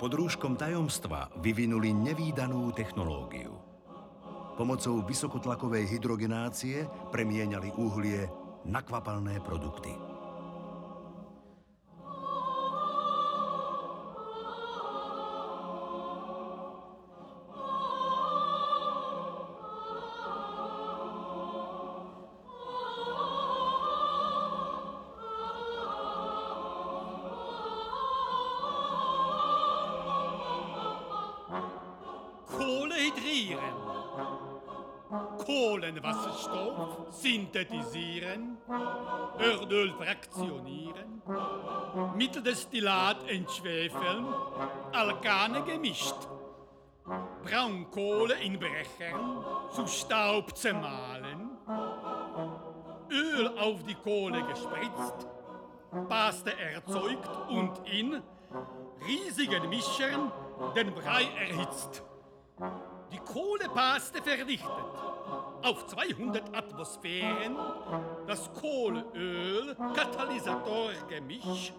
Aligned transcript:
pod 0.00 0.16
rúškom 0.16 0.56
tajomstva 0.56 1.28
vyvinuli 1.44 1.92
nevýdanú 1.92 2.72
technológiu. 2.72 3.52
Pomocou 4.56 5.04
vysokotlakovej 5.04 5.92
hydrogenácie 5.92 6.88
premieňali 7.12 7.68
uhlie 7.76 8.24
na 8.64 8.80
kvapalné 8.80 9.44
produkty. 9.44 10.09
Hydrieren. 33.14 33.74
Kohlenwasserstoff 35.44 37.10
synthetisieren. 37.10 38.58
Erdöl 39.38 39.92
fraktionieren. 39.92 41.22
Mitteldestillat 42.16 43.28
entschwefeln. 43.28 44.26
Alkane 44.92 45.62
gemischt. 45.62 46.16
Braunkohle 47.44 48.34
in 48.34 48.58
Brechern 48.58 49.44
zu 49.72 49.86
Staub 49.86 50.56
zermahlen. 50.56 51.50
Öl 53.10 53.58
auf 53.58 53.82
die 53.82 53.96
Kohle 53.96 54.42
gespritzt. 54.44 55.26
Paste 56.08 56.56
erzeugt 56.56 57.30
und 57.48 57.72
in 57.88 58.22
riesigen 59.06 59.68
Mischern 59.68 60.30
den 60.76 60.94
Brei 60.94 61.24
erhitzt. 61.36 62.04
Die 63.12 63.18
Kohlepaste 63.18 64.22
verdichtet. 64.22 64.70
Auf 65.62 65.86
200 65.88 66.56
Atmosphären 66.56 67.56
das 68.26 68.50
Kohleöl 68.54 69.76
Katalysatorgemisch 69.94 71.72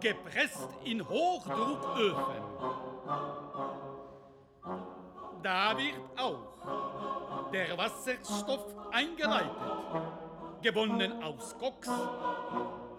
gepresst 0.00 0.68
in 0.84 1.08
Hochdrucköfen. 1.08 2.42
Da 5.42 5.76
wird 5.76 6.00
auch 6.16 7.50
der 7.52 7.76
Wasserstoff 7.76 8.66
eingeleitet, 8.92 9.50
gewonnen 10.62 11.22
aus 11.22 11.56
Koks 11.58 11.90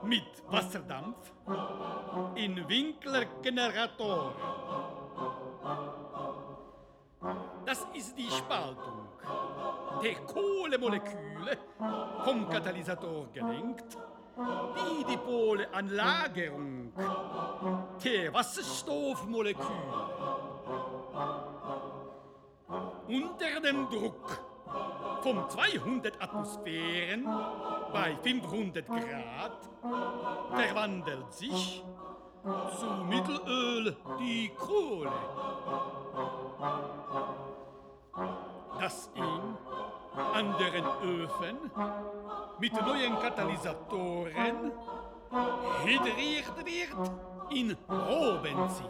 mit 0.03 0.44
Wasserdampf 0.50 1.31
in 2.36 2.67
Winklergeneratoren. 2.67 4.34
Das 7.74 7.88
ist 7.92 8.16
die 8.16 8.30
Spaltung 8.30 9.08
der 10.04 10.14
Kohlemoleküle 10.28 11.58
vom 12.24 12.48
Katalysator 12.48 13.26
gelenkt, 13.34 13.98
die 15.10 15.18
Pole 15.18 15.68
an 15.74 15.90
Lagerung 15.90 16.94
der 18.04 18.32
Wasserstoffmoleküle. 18.32 19.66
Unter 23.08 23.60
dem 23.66 23.90
Druck 23.90 24.40
von 25.24 25.50
200 25.50 26.22
Atmosphären 26.22 27.26
bei 27.92 28.16
500 28.22 28.86
Grad 28.86 29.58
verwandelt 30.53 31.34
sich 31.34 31.84
zu 32.78 32.86
Mittelöl 33.09 33.97
die 34.20 34.50
Kohle. 34.50 35.12
Das 38.84 39.10
in 39.16 39.24
anderen 40.34 40.84
Öfen 41.04 41.72
mit 42.60 42.74
neuen 42.74 43.18
Katalysatoren 43.18 44.74
hydriert 45.86 46.66
wird 46.66 47.12
in 47.50 47.78
Rohbenzin. 47.90 48.86